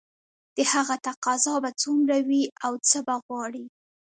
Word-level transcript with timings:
د 0.55 0.57
هغه 0.73 0.95
تقاضا 1.07 1.55
به 1.63 1.71
څومره 1.81 2.17
وي 2.27 2.43
او 2.65 2.73
څه 2.87 2.97
به 3.05 3.15
غواړي 3.25 3.65